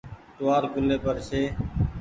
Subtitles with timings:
[0.37, 1.41] ٽووآل ڪولي پر ڇي۔